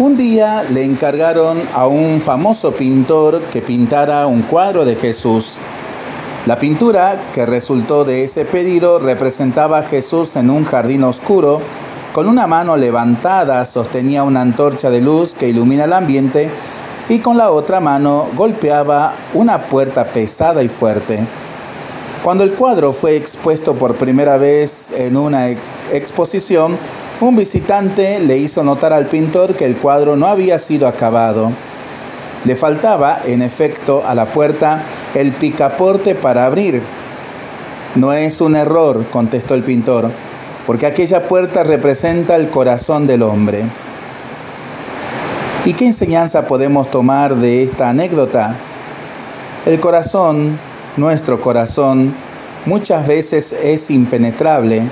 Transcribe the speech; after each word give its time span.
Un 0.00 0.16
día 0.16 0.62
le 0.62 0.82
encargaron 0.82 1.58
a 1.74 1.86
un 1.86 2.22
famoso 2.22 2.72
pintor 2.72 3.42
que 3.52 3.60
pintara 3.60 4.26
un 4.26 4.40
cuadro 4.40 4.86
de 4.86 4.96
Jesús. 4.96 5.56
La 6.46 6.58
pintura 6.58 7.20
que 7.34 7.44
resultó 7.44 8.06
de 8.06 8.24
ese 8.24 8.46
pedido 8.46 8.98
representaba 8.98 9.80
a 9.80 9.82
Jesús 9.82 10.36
en 10.36 10.48
un 10.48 10.64
jardín 10.64 11.04
oscuro, 11.04 11.60
con 12.14 12.28
una 12.28 12.46
mano 12.46 12.78
levantada 12.78 13.62
sostenía 13.66 14.22
una 14.22 14.40
antorcha 14.40 14.88
de 14.88 15.02
luz 15.02 15.34
que 15.34 15.50
ilumina 15.50 15.84
el 15.84 15.92
ambiente 15.92 16.48
y 17.10 17.18
con 17.18 17.36
la 17.36 17.50
otra 17.50 17.78
mano 17.80 18.28
golpeaba 18.34 19.12
una 19.34 19.64
puerta 19.64 20.06
pesada 20.06 20.62
y 20.62 20.70
fuerte. 20.70 21.18
Cuando 22.24 22.42
el 22.42 22.52
cuadro 22.52 22.94
fue 22.94 23.16
expuesto 23.16 23.74
por 23.74 23.96
primera 23.96 24.38
vez 24.38 24.92
en 24.96 25.18
una 25.18 25.50
exposición, 25.92 26.78
un 27.20 27.36
visitante 27.36 28.18
le 28.18 28.38
hizo 28.38 28.62
notar 28.62 28.92
al 28.92 29.06
pintor 29.06 29.54
que 29.54 29.66
el 29.66 29.76
cuadro 29.76 30.16
no 30.16 30.26
había 30.26 30.58
sido 30.58 30.88
acabado. 30.88 31.52
Le 32.44 32.56
faltaba, 32.56 33.20
en 33.26 33.42
efecto, 33.42 34.02
a 34.06 34.14
la 34.14 34.26
puerta 34.26 34.82
el 35.14 35.32
picaporte 35.32 36.14
para 36.14 36.46
abrir. 36.46 36.80
No 37.94 38.14
es 38.14 38.40
un 38.40 38.56
error, 38.56 39.04
contestó 39.10 39.54
el 39.54 39.62
pintor, 39.62 40.10
porque 40.66 40.86
aquella 40.86 41.28
puerta 41.28 41.62
representa 41.62 42.36
el 42.36 42.48
corazón 42.48 43.06
del 43.06 43.22
hombre. 43.22 43.64
¿Y 45.66 45.74
qué 45.74 45.86
enseñanza 45.86 46.46
podemos 46.46 46.90
tomar 46.90 47.34
de 47.34 47.64
esta 47.64 47.90
anécdota? 47.90 48.54
El 49.66 49.78
corazón, 49.78 50.58
nuestro 50.96 51.38
corazón, 51.42 52.14
muchas 52.64 53.06
veces 53.06 53.52
es 53.52 53.90
impenetrable 53.90 54.84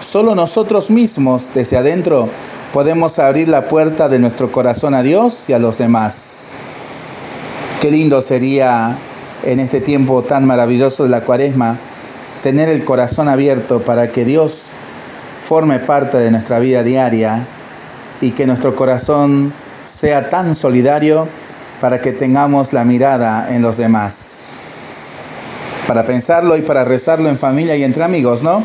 Solo 0.00 0.34
nosotros 0.34 0.90
mismos 0.90 1.50
desde 1.54 1.76
adentro 1.76 2.28
podemos 2.72 3.18
abrir 3.18 3.48
la 3.48 3.66
puerta 3.66 4.08
de 4.08 4.18
nuestro 4.18 4.50
corazón 4.50 4.94
a 4.94 5.02
Dios 5.02 5.48
y 5.48 5.52
a 5.52 5.58
los 5.58 5.78
demás. 5.78 6.54
Qué 7.80 7.90
lindo 7.90 8.22
sería 8.22 8.96
en 9.44 9.60
este 9.60 9.80
tiempo 9.80 10.22
tan 10.22 10.46
maravilloso 10.46 11.04
de 11.04 11.10
la 11.10 11.20
cuaresma 11.22 11.78
tener 12.42 12.68
el 12.68 12.84
corazón 12.84 13.28
abierto 13.28 13.80
para 13.80 14.10
que 14.10 14.24
Dios 14.24 14.70
forme 15.42 15.78
parte 15.78 16.18
de 16.18 16.30
nuestra 16.30 16.58
vida 16.58 16.82
diaria 16.82 17.46
y 18.20 18.30
que 18.30 18.46
nuestro 18.46 18.74
corazón 18.74 19.52
sea 19.84 20.30
tan 20.30 20.54
solidario 20.54 21.28
para 21.80 22.00
que 22.00 22.12
tengamos 22.12 22.72
la 22.72 22.84
mirada 22.84 23.54
en 23.54 23.62
los 23.62 23.76
demás. 23.76 24.56
Para 25.86 26.04
pensarlo 26.04 26.56
y 26.56 26.62
para 26.62 26.84
rezarlo 26.84 27.28
en 27.28 27.36
familia 27.36 27.76
y 27.76 27.82
entre 27.82 28.04
amigos, 28.04 28.42
¿no? 28.42 28.64